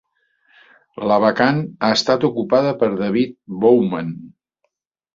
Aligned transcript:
La 1.11 1.17
vacant 1.25 1.61
ha 1.83 1.91
estat 1.99 2.27
ocupada 2.33 2.75
per 2.83 2.93
David 3.05 3.39
Bowman. 3.67 4.15